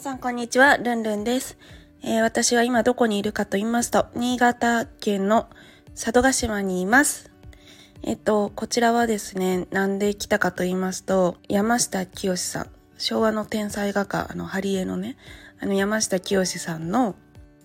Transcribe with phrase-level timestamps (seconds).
[0.00, 1.58] さんこんにちは、ルンルンです。
[2.02, 5.46] えー私は今どこにいるかと言いますと、新潟県の
[5.94, 7.30] 佐渡島にいます。
[8.02, 15.18] えっと、こちらはですね、なんで来たかと言いますと、山下清さん、昭和の天才画家、あの、ハリエのね、
[15.60, 17.14] あの、山下清さんの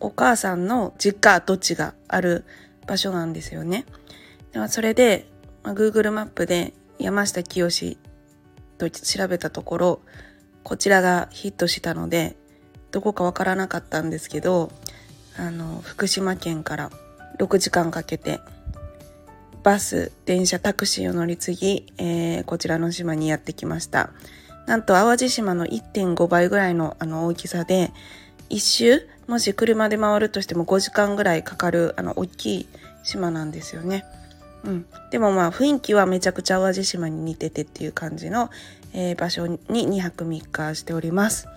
[0.02, 2.44] お母さんの実家跡地がある
[2.86, 3.86] 場所なんですよね。
[4.52, 5.30] でそれで、
[5.64, 7.98] まあ Google マップで山下清
[8.77, 10.02] と調べたところ、
[10.66, 12.35] こちらがヒットしたので、
[12.91, 14.71] どこかわからなかったんですけど、
[15.38, 16.90] あの、福島県から
[17.38, 18.40] 6時間かけて、
[19.62, 24.10] バス、電車、タクシーを乗り継ぎ、えーこちらの島にやってきました。
[24.66, 27.91] なんと淡路島の1.5倍ぐらいのあの大きさで、
[28.49, 32.68] 一周、もし車で回るとしても5時間ぐらいかかる、あの、大きい
[33.04, 34.04] 島なんですよね。
[34.66, 34.85] うん。
[35.12, 38.49] でもまあ雰囲気はめちゃくちゃ淡路島に似ててっていう感じの、
[38.94, 41.48] えー場所に2泊3日しております。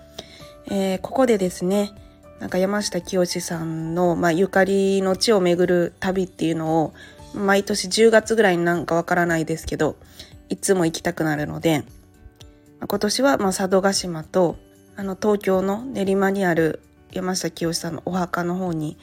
[0.69, 1.91] えーここでですね、
[2.39, 6.93] なんか山下清さんの、まあ、ゆかりの地を巡る旅っていうのを、
[7.33, 9.97] 毎年10月ぐらいになんかわからないですけど、
[10.47, 11.83] いつも行きたくなるので、
[12.79, 14.57] ま今年はま佐渡島と、
[14.95, 18.97] あの東京の練馬にある山下清さんのお墓の方に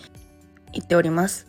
[0.73, 1.47] 行っております。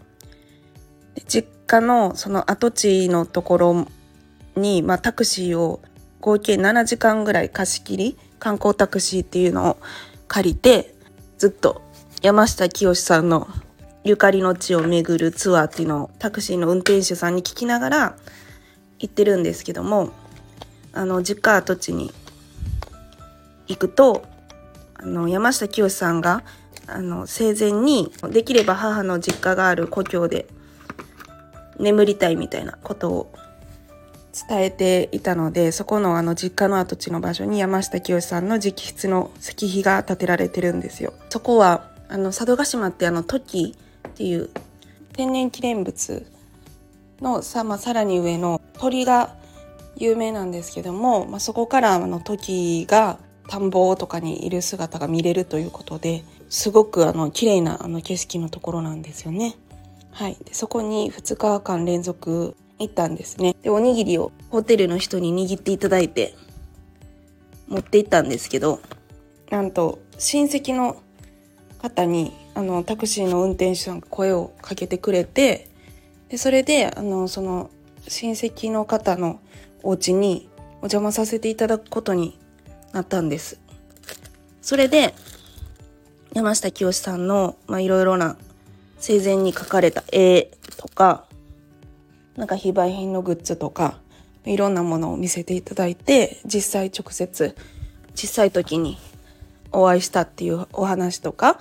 [1.26, 3.88] 実家のその跡地のところ
[4.56, 5.82] に、まあ、タクシーを
[6.20, 9.78] 合計7時間ぐらい貸し切り観光タクシーっていうのを
[10.28, 10.94] 借りて
[11.38, 11.82] ずっと
[12.22, 13.48] 山下清さんの
[14.04, 18.18] ゆかりの地を巡るツアーっていうのをタクシーの運転手さんに聞きながら
[19.00, 20.12] 行ってるんですけども
[20.94, 22.12] あの実家跡地に
[23.68, 24.24] 行くと
[24.96, 26.44] あの山下清さんが
[26.88, 30.48] あの生前にできれば母の実家がある故郷で
[31.80, 33.32] 眠りたいみたいなことを
[34.48, 41.14] 伝えていたのでそこのあの実家の跡地の場所に山下清さんの直筆の石碑が建てられてるんですよ。
[41.30, 43.76] そこはあの佐渡島ってあのトキ
[44.08, 44.50] っていう
[45.14, 46.26] 天然記念物
[47.22, 49.36] のさ,、まあ、さらに上の鳥が
[49.96, 53.18] 有名なんですけども、まあ、そこからあのトキが
[53.48, 59.56] 田んぼとかにいる姿が見れるということですごくあの綺麗なあの景色のところなんですよね。
[60.18, 63.56] はい、でそこに2日間連続行ったんですね。
[63.62, 66.34] で、おにぎりをホテルの人に握っていただいて
[67.68, 68.82] 持って行ったんですけど、
[69.52, 71.04] なんと親戚の
[71.80, 75.70] 方にあのタクシーの運転手さんが声をかけてくれて、
[76.30, 77.70] でそれであのその
[78.08, 79.40] 親戚の方の
[79.84, 82.40] お家にお邪魔させていただくことに
[82.92, 83.60] なったんです。
[84.64, 85.14] それで
[86.34, 88.36] 山下清さんのいろいろな
[88.98, 91.26] 生前に描かれた絵とか
[92.36, 94.00] なんか非売品のグッズとか
[94.46, 97.56] いろんなものを見せていただいて実際直接
[98.16, 98.98] 小さい時に
[99.72, 101.60] お会いしたっていうお話とか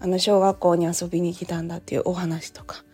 [0.00, 2.84] あの小学校に遊びに来たんだっていうお話とか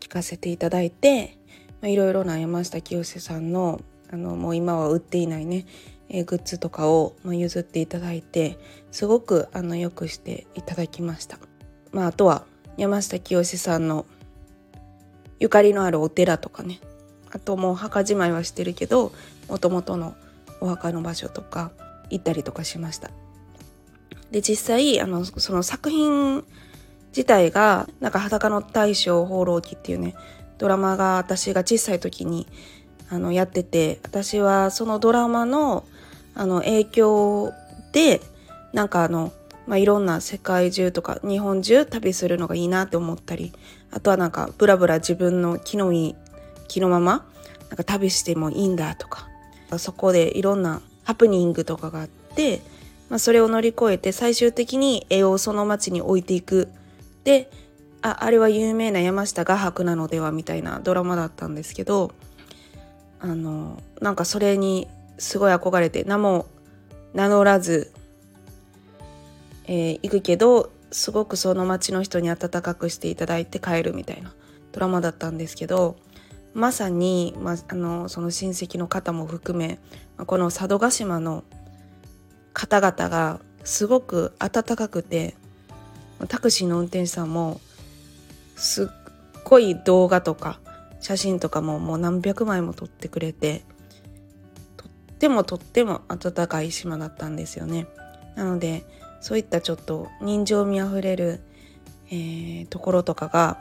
[0.00, 1.38] 聞かせていただいて
[1.82, 3.80] いろいろな山下清さんの
[4.10, 5.66] あのもう今は売っていないね
[6.08, 8.58] えグッズとかを、譲っていただいて
[8.90, 11.38] すごくあのよくしていただきました。
[11.92, 12.46] まあ、あとは
[12.78, 14.06] 山下清さんの
[15.38, 16.80] ゆかりのあるお寺とかね
[17.30, 19.12] あともう墓じまいはしてるけど
[19.48, 20.14] もともとの
[20.60, 21.70] お墓の場所とか
[22.08, 23.10] 行ったりとかしました。
[24.30, 26.44] で実際あのその作品
[27.08, 30.14] 自体がなんか裸の大将放浪記っていうね
[30.58, 32.46] ドラマが私が小さい時に
[33.10, 35.84] あのやってて私はそのドラマの
[36.34, 37.52] あの影響
[37.92, 38.20] で
[38.72, 39.32] なんかあの、
[39.68, 43.52] まあ、いろんな世界中とか日本中旅するのがいいなって思ったり
[43.90, 46.16] あとはなんかブラブラ自分の気のいい
[46.68, 47.26] 気のまま
[47.68, 49.28] なんか旅してもいいんだとか
[49.76, 52.62] そこでいろんなハプニングとかがあって、
[53.10, 56.68] まあ、それを乗り越えて最終的に絵をその街に置いていく。
[57.24, 57.50] で
[58.00, 62.12] ああれは有名な山下画伯なのではみたいなドラマだったんですけど
[63.18, 64.86] あのなんかそれに
[65.18, 66.46] すごい憧れて名も
[67.12, 67.92] 名乗らず、
[69.68, 74.34] えー行くけどすごくその町の人に温かくしていただいて帰るみたいな
[74.72, 75.96] ドラマだったんですけど
[76.54, 79.78] まさに、まあ、のその親戚の方も含め
[80.16, 81.44] この佐渡島の
[82.52, 85.36] 方々がすごく温かくて
[86.26, 87.60] タクシーの運転手さんも
[88.56, 88.86] すっ
[89.44, 90.58] ごい動画とか
[91.00, 93.62] 写真とかももう何百枚も撮ってくれて
[94.76, 94.88] とっ
[95.18, 97.86] てもとっても温かい島だったんですよね。
[98.34, 98.84] なので
[99.20, 101.40] そういったちょっと人情味あふれる、
[102.10, 103.58] えー、ところとかが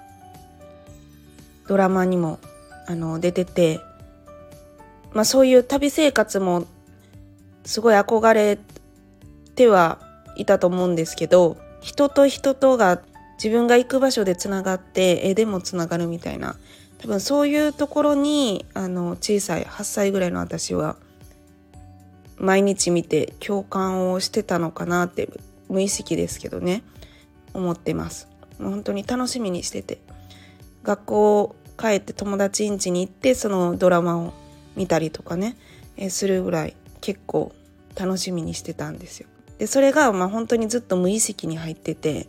[1.68, 2.40] ドラマにも
[2.88, 3.82] あの出てて、
[5.14, 6.66] まあ、そういう旅生活も
[7.66, 8.58] すごい憧れ
[9.56, 10.00] ては
[10.36, 13.02] いたと思うんですけど人と人とが
[13.38, 16.56] 自分が行く場所でつながって絵でもつながるみたいな
[17.00, 20.96] 多分そういうところにあの小さい8歳ぐらいの私は
[22.38, 25.30] 毎日見て共感をしてたのかなって
[25.70, 26.84] 無意識ですけどね
[27.54, 28.28] 思ってます。
[28.60, 30.00] もう本当に楽しみにしてて。
[30.84, 34.34] 学校帰って友達ん家に行ってそのドラマを
[34.78, 35.58] 見たりとかね、
[35.98, 37.52] えするぐらい結構
[37.96, 39.28] 楽しみにしてたんですよ。
[39.58, 42.28] でそれがまあ本当にずっと無意識に入ってて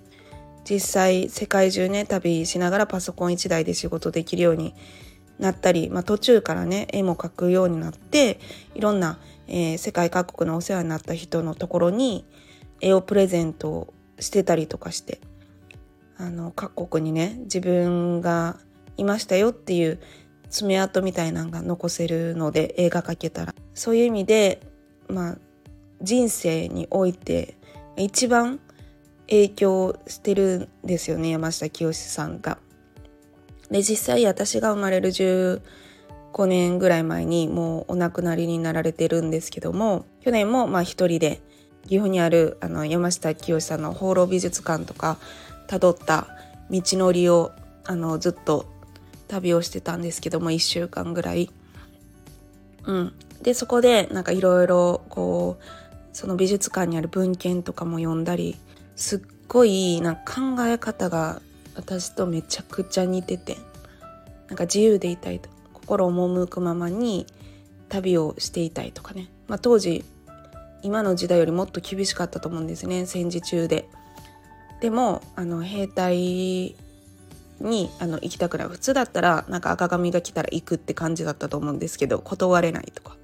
[0.69, 4.75] 実際世界中ね旅しながらパソコン1台で仕事できるように
[5.39, 8.41] なったり、まあ、途中からね絵も描くようになって
[8.75, 12.27] いろんな、えー、世界各国のお世話になった人のところに
[12.81, 15.21] 絵をプレゼントしてたりとかして
[16.17, 18.57] あの各国にね自分が
[18.97, 20.01] いましたよっていう
[20.51, 24.61] 爪痕みたいなのが残せるので映画描けたらそういう意味で
[25.09, 25.39] まあ
[26.03, 27.57] 人生において
[27.97, 28.61] 一番
[29.29, 32.59] 影響してるんですよね山下清さんが。
[33.71, 35.61] で実際私が生まれる15
[36.47, 41.43] 年ぐらい前にもうお亡くなりになられてるんですけども去年もまあ一人で
[41.89, 45.17] 岐阜にあるあの山下清さんの放浪美術館とか
[45.67, 46.29] たどった
[46.71, 47.53] 道のりを
[47.85, 48.67] あのずっと
[49.27, 51.51] 旅をしてたんですけども1週間ぐらい。
[52.85, 53.13] うん、
[53.43, 55.65] でそこでなんかいろいろこう
[56.13, 58.57] その美術館にある文献とかも読んだり
[58.97, 61.43] すっごいなんか考え方が
[61.75, 63.59] 私とめちゃくちゃ似てて
[64.49, 67.27] なんか自由でいたいと心赴くままに
[67.89, 70.05] 旅をしていたいとかね、まあ、当時
[70.83, 73.07] 今の時代よりもっと厳しかったと思うんですね。
[73.07, 73.89] 戦時中で。
[74.81, 76.77] でもあの兵隊
[77.61, 78.69] にあの行きたくない。
[78.69, 83.17] 普通だったらなんか赤髪が来たら行くって感じだったと思うんですけど断れないとか。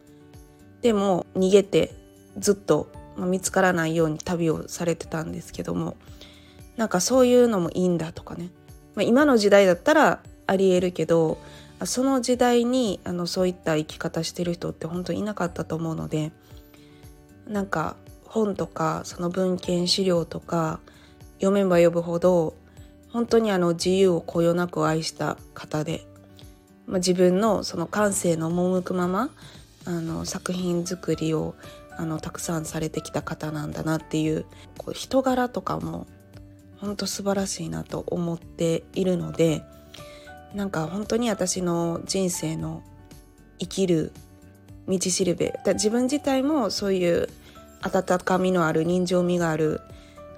[0.83, 1.95] でも逃げて
[2.39, 5.97] ずっと見つからないように旅をされてたんですけども
[6.77, 8.51] なんかそういうのもいいんだとかね、
[8.95, 11.39] まあ、今の時代だったらありえるけど
[11.85, 16.33] その時代にあのそういった生き方してる人って本当にいなかったと思うので
[17.47, 20.81] なんか本とかその文献資料とか
[21.35, 22.55] 読めば読むほど
[23.13, 26.05] 本当にあの自由をこよなく愛した方で、
[26.87, 29.31] まあ、自分のその感性の赴くまま
[29.85, 31.55] あの作品作りを
[31.97, 34.47] あのたくさんされてきた方なんだなっていう
[34.79, 36.07] こう人柄とかも
[36.81, 39.63] 本当素晴らしいなと思っているので
[40.55, 42.83] なんか本当に私の人生の
[43.59, 44.13] 生きる
[44.89, 45.59] 道しるべ。
[45.67, 47.29] 自分自体もそういう
[47.83, 49.81] 温かみのある人情味がある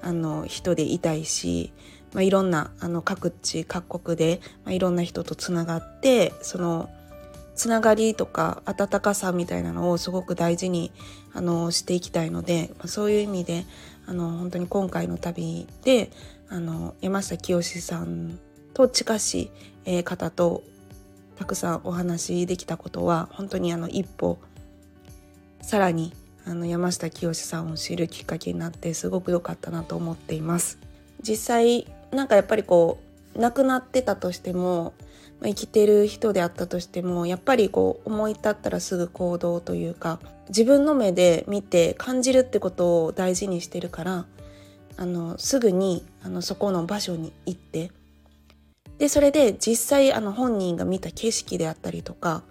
[0.02, 1.72] あの人でいたいし、
[2.12, 6.90] まあ、いろんなあの各地各国で、まあ、いろんな人とつながってその
[7.54, 10.92] つながりとか温かさみたいなのをすごく大事に
[11.32, 13.64] あのしていきたいので、まあ、そういう意味で
[14.06, 16.10] あの本当に今回の旅で
[16.48, 18.38] あの山下清さん
[18.74, 19.50] と近し
[19.86, 20.62] い、方と
[21.36, 24.38] たくさんお話できたことは本当にあの一歩
[25.60, 26.12] さらに
[26.44, 30.78] あの山下清さんを知るきっかけになってすごく良かったなと思っています。
[31.20, 33.00] 実際なんかやっぱりこ
[33.34, 34.94] う亡くなってたとしても
[35.42, 44.24] 生きてる人であったとしてもやっぱりこう思い立ったらすぐ行動というか自分の目で見て感じるってことを大事にしてるから
[44.96, 47.90] あのすぐにあのそこの場所に行って
[48.98, 52.42] でそれで実際あの本人が見た景色であったりとか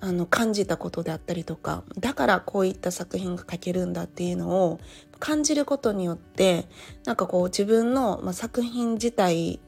[0.00, 4.80] あの感じたことであったりとかだからこういった作品が描けるんだっていうのを
[5.18, 6.66] 感じることによって
[7.04, 9.60] なんかこう自分の、まあ、作品自体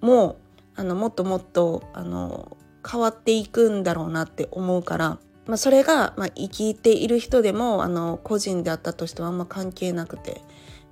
[0.00, 0.36] も
[0.76, 2.56] あのもっともっとあの
[2.88, 10.42] 変わっていくんだろうなって思うから、まあ、それが、まあ、生きている人でもあの個人であったとしてはあんま関係なくて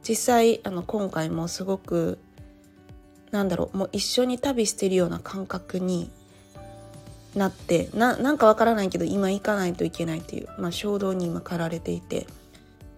[0.08, 2.18] 実際あの今回もすごく
[3.30, 6.10] なんだろうもう一緒に旅してるような感覚に
[7.34, 12.26] なってなんかわからないけど今行かないといけないっていう、まあ、衝動に今駆られていて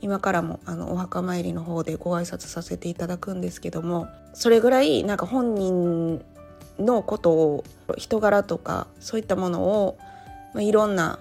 [0.01, 6.25] 今からもあのお墓参りの方でご挨拶させていただくんですけどもそれぐらいなんか本人
[6.79, 7.65] のことを
[7.97, 9.99] 人柄とかそういったものを、
[10.55, 11.19] まあ、いろんな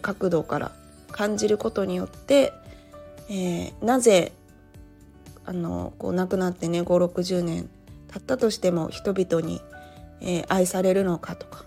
[0.00, 0.72] 角度から
[1.10, 2.52] 感じることによって、
[3.28, 4.32] えー、なぜ
[5.44, 7.68] あのこう亡くなってね560年
[8.14, 9.60] 経ったとしても人々に、
[10.20, 11.64] えー、愛されるのかとか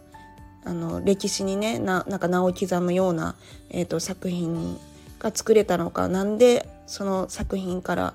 [0.64, 3.36] あの歴史にねななんか名を刻むような、
[3.70, 4.80] えーと、作品
[5.20, 8.14] が作れたのかなんでその作品から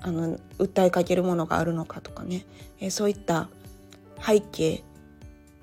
[0.00, 2.46] あの訴えかけるものがあるのかとかね、
[2.78, 3.48] えー、そういった
[4.24, 4.84] 背景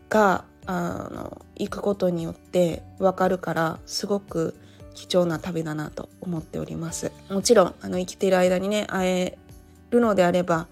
[0.09, 4.53] があの行くことによって分かるからすごく
[4.95, 7.13] 貴重な旅だなと思っております。
[7.29, 9.37] もちろんあの生きている間にね会え
[9.91, 10.67] るのであれば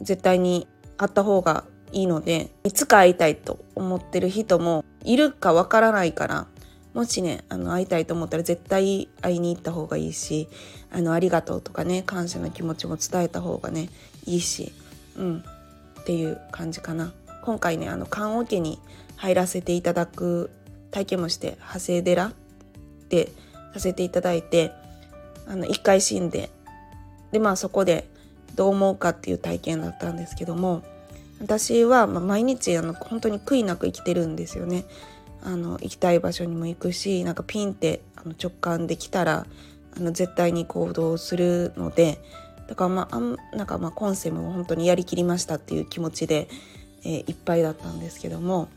[0.00, 6.46] 絶対に会った方がいいのでいつか会いたいと思ってる人もいるかわからないから
[6.92, 10.48] もしねあの会いたいと思ったら絶対会いに行った方がいいし
[10.92, 13.88] あのありがとうとかね感謝の気持ちも伝えた方がね
[14.26, 14.72] いいし
[15.16, 15.44] うん
[16.00, 17.12] っていう感じかな。
[17.42, 18.78] 今回ねあの棺桶に
[19.16, 20.50] 入らせていただく
[20.90, 22.32] 体験もして長谷寺
[23.08, 23.30] で
[23.74, 24.72] させていただいて
[25.46, 26.50] あの一回死んで
[27.32, 28.08] でまあそこで
[28.54, 30.82] どう思うかっていう体験だったんですけども
[31.40, 34.84] 私は毎日あの本当に悔いなく生きてるんですよね。
[35.42, 39.46] あの行きたい場所にも行くしなんかピンってあの直感できたら
[39.94, 42.18] あの絶対に行動するので
[42.66, 43.20] だからまあ
[43.54, 46.48] なんかまあ今世も本当にやりきりましたっていう気持ちで、
[47.04, 48.68] えー、いっぱいだったんですけども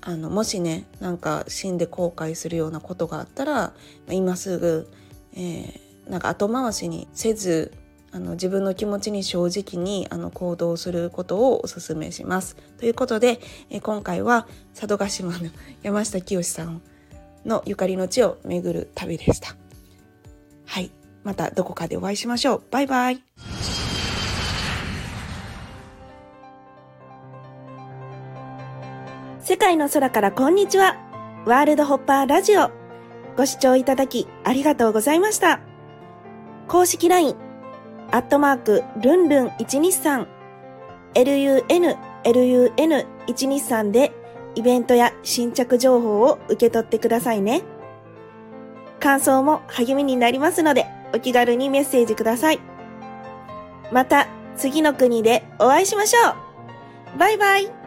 [0.00, 3.72] あのもしねなんか死んで後悔するようなことがあったら、
[4.08, 4.88] 今すぐ、
[5.34, 7.72] えー、なんか後回しにせず
[8.10, 12.56] あの自分の気持ちに正直にあの行動することをお勧めします。
[12.78, 15.50] ということで、え今回は佐渡島の
[15.82, 16.80] 山下清さん
[17.44, 19.56] のゆかりの地を巡る旅でした。
[20.66, 20.90] はい。
[21.22, 22.62] またどこかでお会いしましょう。
[22.70, 23.22] バイバイ。
[29.40, 30.96] 世界の空からこんにちは。
[31.46, 32.70] ワールドホッパーラジオ。
[33.36, 35.60] ご視聴いただきありがとうございました。
[36.66, 37.47] 公式 LINE
[38.10, 40.26] アットマーク、ルンルン123、
[41.14, 41.64] lun,
[42.24, 44.12] lun123 で
[44.54, 47.62] イベントや新着情報を受け取ってくださいね。
[48.98, 52.60] 感想も励みになりますので、お気軽にメッセージください。
[53.92, 56.30] また、次の国でお会いしましょ
[57.14, 57.77] うバイバイ